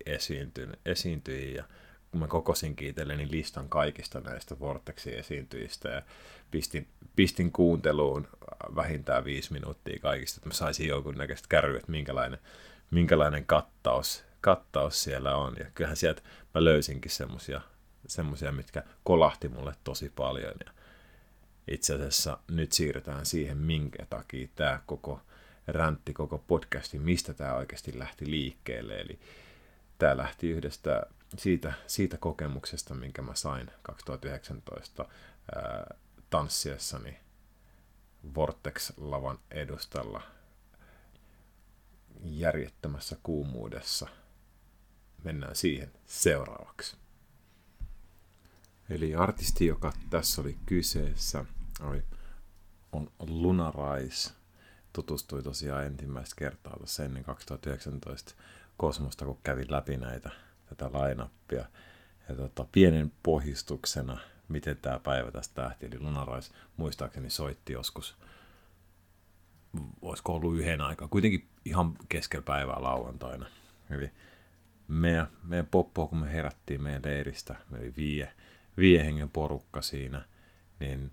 esiintyjiin 0.86 1.54
ja 1.54 1.64
kun 2.10 2.20
mä 2.20 2.26
kokosin 2.26 2.76
kiitelleni 2.76 3.30
listan 3.30 3.68
kaikista 3.68 4.20
näistä 4.20 4.58
Vortexi 4.60 5.18
esiintyjistä 5.18 5.88
ja 5.88 6.02
pistin, 6.50 6.88
pistin 7.16 7.52
kuunteluun 7.52 8.28
vähintään 8.76 9.24
viisi 9.24 9.52
minuuttia 9.52 9.98
kaikista, 10.00 10.38
että 10.38 10.48
mä 10.48 10.54
saisin 10.54 10.88
jonkun 10.88 11.14
näköistä 11.14 11.46
kärryä, 11.48 11.78
että 11.78 11.90
minkälainen, 11.90 12.38
minkälainen 12.90 13.46
kattaus, 13.46 14.24
kattaus 14.40 15.02
siellä 15.02 15.36
on. 15.36 15.56
Ja 15.58 15.64
kyllähän 15.74 15.96
sieltä 15.96 16.22
mä 16.54 16.64
löysinkin 16.64 17.10
semmosia, 17.10 17.60
semmosia, 18.06 18.52
mitkä 18.52 18.82
kolahti 19.04 19.48
mulle 19.48 19.74
tosi 19.84 20.12
paljon. 20.16 20.54
Ja 20.66 20.72
itse 21.68 21.94
asiassa 21.94 22.38
nyt 22.50 22.72
siirrytään 22.72 23.26
siihen, 23.26 23.58
minkä 23.58 24.06
takia 24.10 24.48
tämä 24.54 24.80
koko 24.86 25.20
räntti, 25.66 26.12
koko 26.12 26.38
podcasti, 26.38 26.98
mistä 26.98 27.34
tämä 27.34 27.54
oikeasti 27.54 27.98
lähti 27.98 28.30
liikkeelle. 28.30 29.00
Eli 29.00 29.18
tämä 29.98 30.16
lähti 30.16 30.50
yhdestä 30.50 31.02
siitä, 31.38 31.72
siitä 31.86 32.16
kokemuksesta, 32.16 32.94
minkä 32.94 33.22
mä 33.22 33.34
sain 33.34 33.70
2019 33.82 35.08
ää, 35.54 35.96
tanssiessani 36.30 37.16
Vortex-lavan 38.34 39.38
edustalla 39.50 40.22
järjettömässä 42.24 43.16
kuumuudessa. 43.22 44.08
Mennään 45.24 45.56
siihen 45.56 45.92
seuraavaksi. 46.06 46.96
Eli 48.90 49.14
artisti, 49.14 49.66
joka 49.66 49.92
tässä 50.10 50.40
oli 50.42 50.56
kyseessä, 50.66 51.44
oli, 51.80 52.02
on 52.92 53.10
Lunarais. 53.28 54.34
Tutustui 54.92 55.42
tosiaan 55.42 55.86
ensimmäistä 55.86 56.36
kertaa 56.38 56.76
tuossa 56.76 57.04
ennen 57.04 57.24
2019 57.24 58.34
Kosmosta, 58.76 59.24
kun 59.24 59.38
kävin 59.42 59.66
läpi 59.70 59.96
näitä, 59.96 60.30
tätä 60.66 60.90
lainappia. 60.92 61.64
Ja 62.28 62.34
tota, 62.34 62.66
pienen 62.72 63.12
pohjustuksena, 63.22 64.18
miten 64.48 64.76
tämä 64.76 64.98
päivä 64.98 65.30
tästä 65.30 65.62
lähti, 65.62 65.86
eli 65.86 66.00
Lunarais 66.00 66.52
muistaakseni 66.76 67.30
soitti 67.30 67.72
joskus, 67.72 68.16
olisiko 70.02 70.34
ollut 70.34 70.58
yhden 70.58 70.80
aikaa, 70.80 71.08
kuitenkin 71.08 71.48
ihan 71.64 71.96
keskellä 72.08 72.44
päivää 72.44 72.82
lauantaina. 72.82 73.46
Eli 73.90 74.10
meidän, 74.88 75.28
meidän 75.42 75.66
poppo, 75.66 76.06
kun 76.06 76.18
me 76.18 76.32
herättiin 76.32 76.82
meidän 76.82 77.02
leiristä, 77.04 77.56
me 77.70 77.78
oli 77.78 77.92
vie, 77.96 78.32
vie 78.76 79.04
hengen 79.04 79.30
porukka 79.30 79.82
siinä, 79.82 80.24
niin 80.80 81.12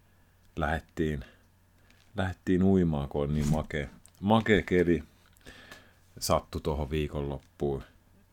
lähettiin, 0.56 1.26
lähettiin 2.16 2.64
uimaan, 2.64 3.10
kun 3.10 3.24
on 3.24 3.34
niin 3.34 3.48
makea, 3.48 3.88
makea 4.22 4.62
keli 4.62 5.04
sattu 6.20 6.60
tuohon 6.60 6.90
viikonloppuun. 6.90 7.84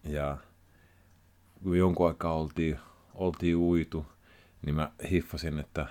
Ja 0.05 0.37
kun 1.63 1.79
jonkun 1.79 2.09
aikaa 2.09 2.35
oltiin, 2.35 2.79
oltiin 3.15 3.57
uitu, 3.57 4.07
niin 4.63 4.75
mä 4.75 4.93
hiffasin, 5.11 5.59
että, 5.59 5.87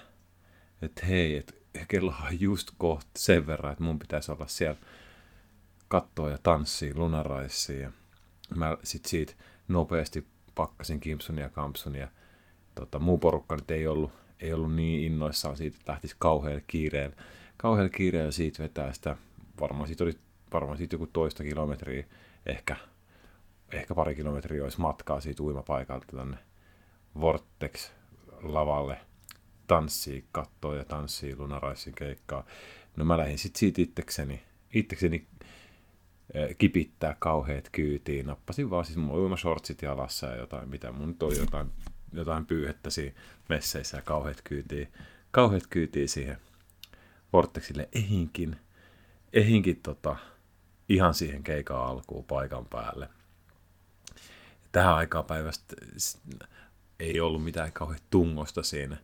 että 0.82 1.06
hei, 1.06 1.38
että 1.38 1.54
kello 1.88 2.14
on 2.26 2.42
just 2.42 2.72
kohta 2.78 3.10
sen 3.18 3.48
verran, 3.48 3.72
että 3.72 3.84
mun 3.84 4.00
pitäisi 4.00 4.32
olla 4.32 4.48
siellä 4.48 4.80
kattoa 5.88 6.30
ja 6.30 6.38
tanssia 6.44 6.94
lunaraisiin. 6.96 7.82
Ja 7.82 7.92
mä 8.56 8.78
sit 8.84 9.06
siitä 9.06 9.34
nopeasti 9.68 10.28
pakkasin 10.56 11.00
Kimpsun 11.00 11.38
ja 11.38 11.50
Kampsun 11.50 11.96
tota, 12.76 13.00
muu 13.00 13.18
porukka 13.18 13.56
nyt 13.56 13.72
ei 13.72 13.88
ollut, 13.88 14.12
ei 14.40 14.54
ollut 14.54 14.76
niin 14.76 15.04
innoissaan 15.04 15.58
siitä, 15.58 15.78
että 15.80 15.92
lähtisi 15.92 16.16
kauhealla 16.20 16.62
kiireellä, 16.68 17.16
kauhealla 17.58 17.90
kiireellä 17.90 18.32
siitä 18.32 18.64
vetää 18.64 18.94
sitä, 18.94 19.16
varmaan 19.60 19.88
siitä 19.88 20.04
oli 20.04 20.14
varmaan 20.54 20.78
siitä 20.78 20.94
joku 20.94 21.08
toista 21.08 21.44
kilometriä, 21.44 22.06
ehkä, 22.46 22.76
ehkä 23.72 23.96
pari 23.96 24.16
kilometriä 24.16 24.64
olisi 24.64 24.82
matkaa 24.82 25.22
siitä 25.22 25.44
uimapaikalta 25.44 26.18
tänne 26.18 26.38
Vortex-lavalle 27.22 28.98
tanssii, 29.68 30.26
kattoo 30.32 30.76
ja 30.76 30.86
tanssii 30.86 31.36
Lunaraisin 31.36 31.94
keikkaa. 31.94 32.46
No 32.96 33.06
mä 33.06 33.18
lähdin 33.18 33.38
sitten 33.38 33.60
siitä 33.60 33.82
itsekseni, 33.82 34.42
itsekseni 34.74 35.28
kipittää 36.58 37.16
kauheat 37.20 37.70
kyytiin. 37.72 38.26
Nappasin 38.26 38.70
vaan 38.70 38.86
siis 38.86 38.98
mun 38.98 39.20
uimashortsit 39.20 39.82
jalassa 39.82 40.28
ja 40.28 40.36
jotain, 40.36 40.70
mitä 40.70 40.92
mun 40.92 41.16
toi 41.16 41.38
jotain, 41.38 41.72
jotain 42.14 42.46
pyyhettä 42.46 42.90
siinä 42.90 43.16
messeissä 43.50 43.98
ja 43.98 44.02
kauheat 44.02 44.42
kyytiin, 44.44 44.94
kauheat 45.32 45.68
kyytiin 45.70 46.10
siihen 46.10 46.38
Vortexille 47.34 47.90
ehinkin, 47.92 48.60
ehinkin 49.34 49.80
tota, 49.84 50.16
ihan 50.90 51.14
siihen 51.14 51.44
keikan 51.44 51.78
alkuun 51.78 52.26
paikan 52.26 52.66
päälle. 52.66 53.10
Tähän 54.72 54.96
aikaan 54.96 55.26
päivästä 55.26 55.76
ei 57.00 57.20
ollut 57.20 57.44
mitään 57.44 57.72
kauhean 57.72 58.00
tungosta 58.10 58.64
siinä, 58.64 58.98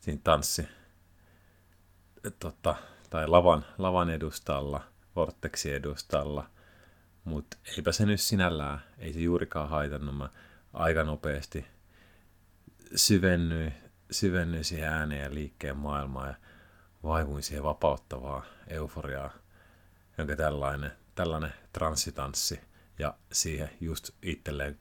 siinä 0.00 0.20
tanssi 0.24 0.68
tota, 2.38 2.74
tai 3.10 3.28
lavan, 3.28 3.64
lavan 3.78 4.10
edustalla, 4.10 4.82
Vortexin 5.16 5.74
edustalla, 5.74 6.50
mutta 7.24 7.56
eipä 7.76 7.92
se 7.92 8.06
nyt 8.06 8.20
sinällään, 8.20 8.80
ei 8.98 9.12
se 9.12 9.20
juurikaan 9.20 9.68
haitannut. 9.68 10.16
Mä 10.16 10.28
aika 10.72 11.04
nopeasti 11.04 11.66
syvennyin, 12.94 13.74
syvennyin 14.10 14.64
siihen 14.64 14.88
ääneen 14.88 15.22
ja 15.22 15.34
liikkeen 15.34 15.76
maailmaan 15.76 16.28
ja 16.28 16.34
vaivuin 17.02 17.42
siihen 17.42 17.64
vapauttavaa 17.64 18.44
euforiaa, 18.68 19.32
jonka 20.18 20.36
tällainen 20.36 20.92
tällainen 21.14 21.52
transsitanssi 21.72 22.60
ja 22.98 23.14
siihen 23.32 23.70
just 23.80 24.10
itselleen, 24.22 24.78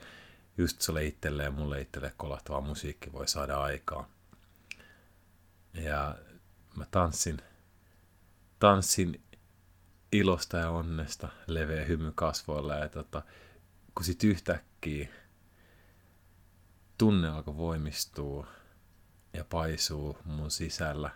just 0.58 0.82
sulle 0.82 1.06
itselleen 1.06 1.54
mulle 1.54 1.82
itselleen 1.82 2.14
kolahtava 2.18 2.62
musiikki 2.62 3.12
voi 3.12 3.28
saada 3.28 3.62
aikaa. 3.62 4.10
Ja 5.74 6.16
mä 6.76 6.86
tanssin, 6.92 7.42
tanssin 8.60 9.24
ilosta 10.12 10.58
ja 10.58 10.70
onnesta, 10.70 11.30
leveä 11.48 11.86
hymy 11.86 12.12
kasvoilla 12.16 12.76
ja 12.76 12.90
tota, 12.90 13.22
kun 13.96 14.06
sit 14.06 14.24
yhtäkkiä 14.24 15.10
tunne 17.02 17.30
alkoi 17.30 17.58
voimistua 17.58 18.48
ja 19.34 19.46
paisuu 19.46 20.18
mun 20.26 20.52
sisällä, 20.52 21.10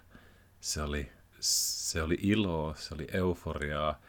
se 0.60 0.82
oli, 0.82 1.12
se 1.40 2.02
oli 2.02 2.18
iloa, 2.22 2.76
se 2.76 2.94
oli 2.94 3.08
euforiaa, 3.14 4.02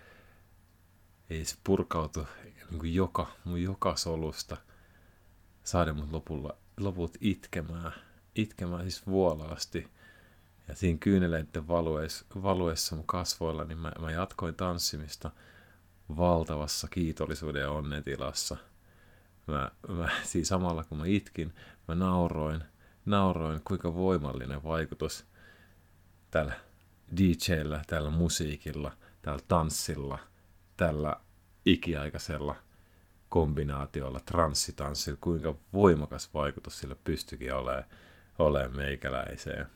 ei 1.31 1.45
se 1.45 1.57
purkautu 1.65 2.27
niin 2.71 2.79
kuin 2.79 2.95
joka, 2.95 3.27
mun 3.45 3.63
joka 3.63 3.97
solusta 3.97 4.57
saada 5.65 5.95
mut 5.95 6.13
lopulla, 6.13 6.57
loput 6.81 7.19
itkemään, 7.21 7.93
itkemään 8.35 8.83
siis 8.83 9.07
vuolaasti. 9.07 9.89
Ja 10.69 10.75
siinä 10.75 10.99
kyyneleiden 10.99 11.69
valuessa, 11.69 12.25
valuessa 12.43 12.97
mun 12.97 13.07
kasvoilla, 13.07 13.65
niin 13.65 13.79
mä, 13.79 13.93
mä 14.01 14.11
jatkoin 14.11 14.55
tanssimista 14.55 15.31
valtavassa 16.17 16.89
kiitollisuuden 16.89 17.61
ja 17.63 17.71
onnetilassa. 17.71 18.57
Mä, 19.47 19.71
mä, 19.89 20.09
siis 20.25 20.49
samalla 20.49 20.85
kun 20.85 20.99
mä 20.99 21.07
itkin, 21.07 21.55
mä 21.89 21.95
nauroin, 21.95 22.65
nauroin 23.07 23.61
kuinka 23.65 23.95
voimallinen 23.95 24.65
vaikutus 24.65 25.27
tällä 26.31 26.53
DJllä, 27.17 27.83
tällä 27.87 28.11
musiikilla, 28.11 28.93
tällä 29.23 29.41
tanssilla– 29.49 30.19
tällä 30.77 31.17
ikiaikaisella 31.67 32.57
kombinaatiolla 33.29 34.21
transsitanssilla, 34.21 35.19
kuinka 35.21 35.55
voimakas 35.73 36.35
vaikutus 36.35 36.79
sillä 36.79 36.97
pystyikin 37.05 37.55
olemaan, 37.55 37.85
olemaan 38.39 38.77
meikäläiseen. 38.77 39.67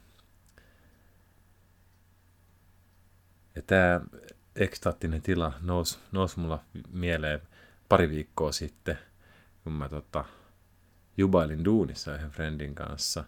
Ja 3.55 3.63
tämä 3.63 4.01
ekstaattinen 4.57 5.23
tila 5.23 5.53
nousi, 5.61 5.99
nousi 6.13 6.41
mulla 6.41 6.65
mieleen 6.93 7.41
pari 7.89 8.11
viikkoa 8.11 8.53
sitten, 8.53 8.99
kun 9.71 9.79
mä 9.79 9.89
tota, 9.89 10.25
jubailin 11.17 11.65
duunissa 11.65 12.15
yhden 12.15 12.31
friendin 12.31 12.75
kanssa. 12.75 13.25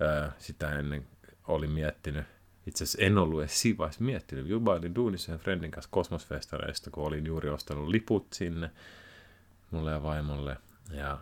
Ää, 0.00 0.32
sitä 0.38 0.78
ennen 0.78 1.06
olin 1.48 1.70
miettinyt, 1.70 2.26
itse 2.66 2.84
asiassa 2.84 3.02
en 3.02 3.18
ollut 3.18 3.40
edes 3.40 3.60
siinä 3.60 3.78
vaiheessa 3.78 4.04
miettinyt, 4.04 4.46
jubailin 4.46 4.94
duunissa 4.94 5.32
yhden 5.32 5.44
friendin 5.44 5.70
kanssa 5.70 5.90
kosmosfestareista, 5.90 6.90
kun 6.90 7.04
olin 7.04 7.26
juuri 7.26 7.48
ostanut 7.48 7.88
liput 7.88 8.32
sinne 8.32 8.70
mulle 9.70 9.90
ja 9.90 10.02
vaimolle. 10.02 10.56
Ja, 10.90 11.18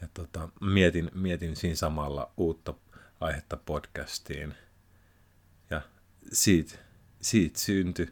ja 0.00 0.08
tota, 0.14 0.48
mietin, 0.60 1.10
mietin 1.14 1.56
siinä 1.56 1.76
samalla 1.76 2.30
uutta 2.36 2.74
aihetta 3.20 3.56
podcastiin. 3.56 4.54
Ja 5.70 5.80
siitä, 6.32 6.78
siitä 7.20 7.58
syntyi 7.58 8.08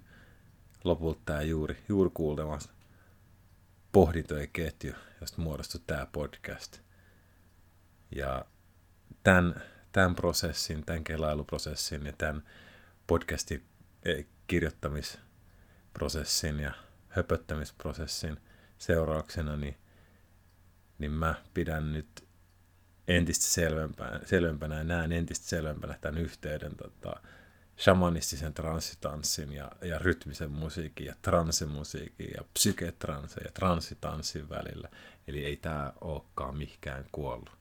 lopulta 0.85 1.21
tämä 1.25 1.43
juuri, 1.43 1.77
juuri 1.89 2.11
kuulemassa 2.15 2.76
pohdintojen 3.92 4.49
ketju, 4.53 4.92
josta 5.20 5.42
muodostui 5.42 5.81
tämä 5.87 6.07
podcast. 6.12 6.81
Ja 8.11 8.44
tämän, 9.22 9.62
tämän 9.92 10.14
prosessin, 10.14 10.87
tämän 10.87 11.05
kelailuprosessin 11.05 12.07
ja 12.07 12.12
tämän 12.18 12.42
podcastin 13.07 13.64
eh, 14.05 14.27
kirjoittamisprosessin 14.46 16.61
ja 16.61 16.72
höpöttämisprosessin 17.09 18.37
seurauksena, 18.79 19.57
niin, 19.57 19.77
niin 20.99 21.12
mä 21.12 21.35
pidän 21.55 21.92
nyt 21.92 22.27
entistä 23.09 23.44
selvempänä, 23.44 24.20
selvempänä 24.25 24.79
ja 24.79 24.85
näen 24.85 25.12
entistä 25.12 25.46
selvempänä 25.46 25.99
tämän 26.01 26.20
yhteyden 26.20 26.77
tota, 26.77 27.20
shamanistisen 27.79 28.55
transsitanssin 28.55 29.53
ja, 29.53 29.73
ja 29.83 29.99
rytmisen 29.99 30.51
musiikin 30.51 31.07
ja 31.07 31.15
transemusiikin 31.23 32.31
ja 32.37 32.45
psyketranse 32.55 33.41
ja 33.45 33.53
transsitanssin 33.53 34.49
välillä. 34.49 34.89
Eli 35.29 35.45
ei 35.45 35.57
tämä 35.57 35.93
olekaan 36.01 36.57
mikään 36.57 37.05
kuollut. 37.12 37.57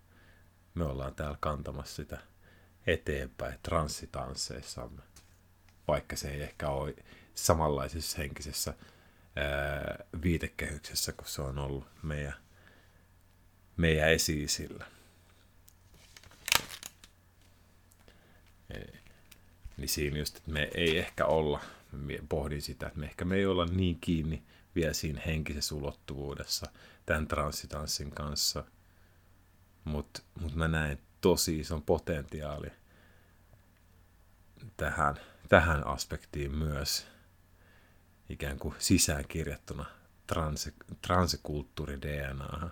Me 0.75 0.83
ollaan 0.83 1.15
täällä 1.15 1.37
kantamassa 1.39 1.95
sitä 1.95 2.17
eteenpäin 2.87 3.59
transsitansseissamme, 3.63 5.01
vaikka 5.87 6.15
se 6.15 6.29
ei 6.31 6.41
ehkä 6.41 6.69
ole 6.69 6.95
samanlaisessa 7.35 8.17
henkisessä 8.17 8.73
ää, 9.35 10.05
viitekehyksessä, 10.23 11.11
kun 11.11 11.27
se 11.27 11.41
on 11.41 11.59
ollut 11.59 11.87
meidän, 12.03 12.33
meidän 13.77 14.09
esiisillä. 14.09 14.85
Niin 19.77 19.89
siinä 19.89 20.17
just, 20.17 20.37
että 20.37 20.51
me 20.51 20.69
ei 20.73 20.97
ehkä 20.97 21.25
olla, 21.25 21.61
pohdin 22.29 22.61
sitä, 22.61 22.87
että 22.87 22.99
me 22.99 23.05
ehkä 23.05 23.25
me 23.25 23.35
ei 23.35 23.45
olla 23.45 23.65
niin 23.65 23.99
kiinni 24.01 24.43
vielä 24.75 24.93
siinä 24.93 25.21
henkisessä 25.25 25.75
ulottuvuudessa 25.75 26.71
tämän 27.05 27.27
transsitanssin 27.27 28.11
kanssa. 28.11 28.63
Mutta 29.83 30.21
mut 30.41 30.55
mä 30.55 30.67
näen 30.67 30.99
tosi 31.21 31.59
ison 31.59 31.81
potentiaali 31.81 32.67
tähän, 34.77 35.15
tähän 35.49 35.87
aspektiin 35.87 36.55
myös 36.55 37.07
ikään 38.29 38.59
kuin 38.59 38.75
sisäänkirjattuna 38.79 39.85
transe, 40.27 40.73
transekulttuuri 41.01 42.01
DNA. 42.01 42.69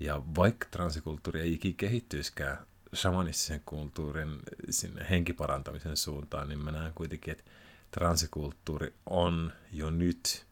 Ja 0.00 0.22
vaikka 0.36 0.66
transekulttuuri 0.70 1.40
ei 1.40 1.52
ikinä 1.52 1.74
kehittyisikään 1.76 2.66
shamanistisen 2.94 3.62
kulttuurin 3.64 4.38
sinne 4.70 5.06
henkiparantamisen 5.10 5.96
suuntaan, 5.96 6.48
niin 6.48 6.64
mä 6.64 6.70
näen 6.70 6.92
kuitenkin, 6.94 7.32
että 7.32 7.44
transikulttuuri 7.90 8.94
on 9.06 9.52
jo 9.72 9.90
nyt 9.90 10.46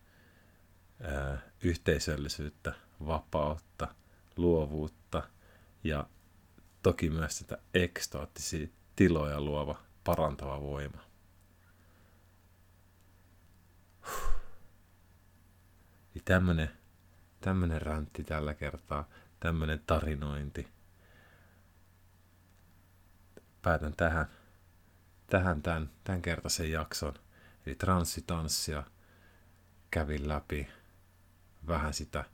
ää, 1.02 1.38
yhteisöllisyyttä, 1.62 2.72
vapautta, 3.06 3.94
luovuutta 4.36 5.22
ja 5.84 6.06
toki 6.82 7.10
myös 7.10 7.38
sitä 7.38 7.58
ekstaattisia 7.74 8.68
tiloja 8.96 9.40
luova 9.40 9.82
parantava 10.04 10.60
voima. 10.60 11.00
Niin 16.14 16.24
tämmönen, 16.24 16.70
tämmönen 17.40 17.82
räntti 17.82 18.24
tällä 18.24 18.54
kertaa, 18.54 19.08
tämmönen 19.40 19.82
tarinointi– 19.86 20.68
päätän 23.62 23.94
tähän, 23.96 24.26
tähän 25.26 25.62
tämän, 25.62 25.90
tämän 26.04 26.22
kertaisen 26.22 26.70
jakson. 26.70 27.14
Eli 27.66 27.74
transsitanssia 27.74 28.82
kävin 29.90 30.28
läpi 30.28 30.68
vähän 31.66 31.94
sitä, 31.94 32.24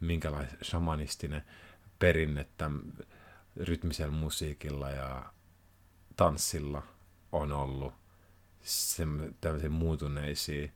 minkälainen 0.00 0.58
shamanistinen 0.64 1.44
perinne 1.98 2.46
tämän 2.56 2.82
rytmisellä 3.56 4.12
musiikilla 4.12 4.90
ja 4.90 5.32
tanssilla 6.16 6.82
on 7.32 7.52
ollut 7.52 7.94
tämmöisiin 9.40 9.72
muutuneisiin 9.72 10.72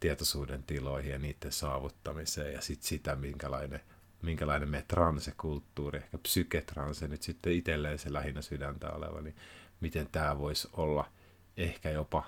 tietoisuuden 0.00 0.62
tiloihin 0.62 1.12
ja 1.12 1.18
niiden 1.18 1.52
saavuttamiseen 1.52 2.52
ja 2.52 2.60
sitten 2.60 2.88
sitä, 2.88 3.16
minkälainen 3.16 3.80
minkälainen 4.26 4.68
me 4.68 4.84
transekulttuuri, 4.88 5.98
ehkä 5.98 6.18
psyketranse 6.18 7.08
nyt 7.08 7.22
sitten 7.22 7.52
itselleen 7.52 7.98
se 7.98 8.12
lähinnä 8.12 8.42
sydäntä 8.42 8.90
oleva, 8.90 9.20
niin 9.20 9.36
miten 9.80 10.08
tämä 10.12 10.38
voisi 10.38 10.68
olla 10.72 11.10
ehkä 11.56 11.90
jopa 11.90 12.24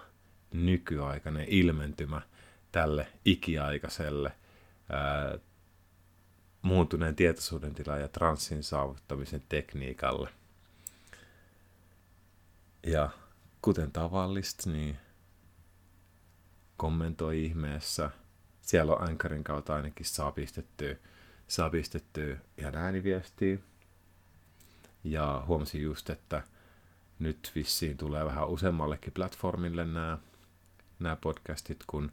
nykyaikainen 0.52 1.46
ilmentymä 1.48 2.22
tälle 2.72 3.06
ikiaikaiselle 3.24 4.32
ää, 4.90 5.38
muuntuneen 6.62 7.16
tietoisuuden 7.16 7.74
tila 7.74 7.98
ja 7.98 8.08
transsin 8.08 8.62
saavuttamisen 8.62 9.42
tekniikalle. 9.48 10.28
Ja 12.86 13.10
kuten 13.62 13.92
tavallista, 13.92 14.70
niin 14.70 14.96
kommentoi 16.76 17.44
ihmeessä. 17.44 18.10
Siellä 18.60 18.94
on 18.94 19.08
Ankarin 19.08 19.44
kautta 19.44 19.74
ainakin 19.74 20.06
saa 20.06 20.32
pistettyä 20.32 20.96
saa 21.48 21.70
pistettyä 21.70 22.36
ihan 22.58 22.74
ääniviestiä. 22.74 23.58
Ja 25.04 25.44
huomasin 25.46 25.82
just, 25.82 26.10
että 26.10 26.42
nyt 27.18 27.52
vissiin 27.54 27.96
tulee 27.96 28.24
vähän 28.24 28.48
useammallekin 28.48 29.12
platformille 29.12 29.84
nämä, 29.84 30.18
nämä 30.98 31.16
podcastit, 31.16 31.84
kun 31.86 32.12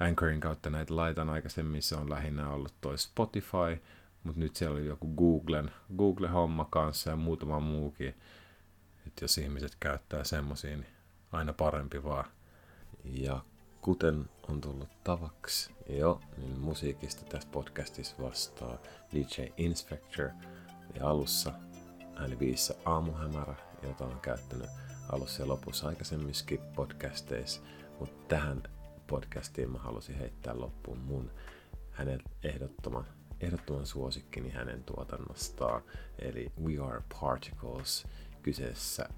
Anchorin 0.00 0.40
kautta 0.40 0.70
näitä 0.70 0.96
laitan 0.96 1.30
aikaisemmin, 1.30 1.82
se 1.82 1.96
on 1.96 2.10
lähinnä 2.10 2.50
ollut 2.50 2.74
toi 2.80 2.98
Spotify, 2.98 3.82
mutta 4.24 4.40
nyt 4.40 4.56
siellä 4.56 4.76
oli 4.76 4.86
joku 4.86 5.14
Googlen, 5.14 5.70
Google-homma 5.96 6.66
kanssa 6.70 7.10
ja 7.10 7.16
muutama 7.16 7.60
muukin. 7.60 8.14
Että 9.06 9.24
jos 9.24 9.38
ihmiset 9.38 9.76
käyttää 9.80 10.24
semmosia, 10.24 10.76
niin 10.76 10.86
aina 11.32 11.52
parempi 11.52 12.04
vaan. 12.04 12.24
Ja 13.04 13.40
kuten 13.80 14.30
on 14.48 14.60
tullut 14.60 15.04
tavaksi 15.04 15.77
jo, 15.88 16.20
niin 16.36 16.60
musiikista 16.60 17.24
tässä 17.24 17.48
podcastissa 17.52 18.16
vastaa 18.22 18.78
DJ 19.12 19.42
Inspector. 19.56 20.28
Ja 20.94 21.08
alussa 21.08 21.52
ääniviissä 22.16 22.74
aamuhämärä, 22.84 23.54
jota 23.82 24.04
on 24.04 24.20
käyttänyt 24.20 24.70
alussa 25.12 25.42
ja 25.42 25.48
lopussa 25.48 25.88
aikaisemmissakin 25.88 26.60
podcasteissa, 26.76 27.60
mutta 28.00 28.24
tähän 28.28 28.62
podcastiin 29.06 29.70
mä 29.70 29.78
halusin 29.78 30.18
heittää 30.18 30.60
loppuun 30.60 30.98
mun 30.98 31.30
hänen 31.90 32.20
ehdottoman, 32.44 33.06
ehdottoman 33.40 33.86
suosikkini 33.86 34.50
hänen 34.50 34.84
tuotannostaan, 34.84 35.82
eli 36.18 36.52
We 36.64 36.78
Are 36.86 37.02
Particles. 37.20 38.06
Kyseessä 38.42 39.08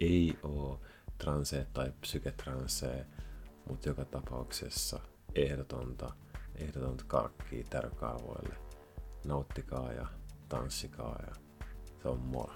ei 0.00 0.38
ole 0.42 0.78
transe 1.18 1.66
tai 1.72 1.92
psyketranse, 2.00 3.06
mutta 3.68 3.88
joka 3.88 4.04
tapauksessa 4.04 5.00
ehdotonta, 5.42 6.12
ehdotonta 6.54 7.04
karkkia 7.06 7.64
tärkaavoille. 7.70 8.54
Nauttikaa 9.24 9.92
ja 9.92 10.06
tanssikaa 10.48 11.22
ja 11.26 11.34
se 12.02 12.08
on 12.08 12.18
moro. 12.20 12.54